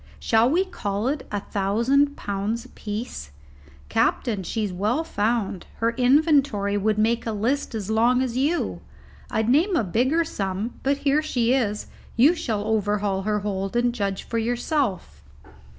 Shall 0.19 0.49
we 0.49 0.65
call 0.65 1.07
it 1.09 1.27
a 1.31 1.41
thousand 1.41 2.17
pounds 2.17 2.65
apiece? 2.65 3.29
Captain, 3.87 4.41
she's 4.41 4.73
well 4.73 5.03
found: 5.03 5.67
her 5.75 5.91
inventory 5.91 6.75
would 6.75 6.97
make 6.97 7.27
a 7.27 7.31
list 7.31 7.75
as 7.75 7.91
long 7.91 8.23
as 8.23 8.35
you; 8.35 8.81
I'd 9.29 9.47
name 9.47 9.75
a 9.75 9.83
bigger 9.83 10.23
sum, 10.23 10.73
but 10.81 10.97
here 11.05 11.21
she 11.21 11.53
is, 11.53 11.85
you 12.15 12.33
shall 12.33 12.65
overhaul 12.65 13.21
her 13.21 13.41
hold 13.41 13.75
and 13.75 13.93
judge 13.93 14.23
for 14.23 14.39
yourself." 14.39 15.23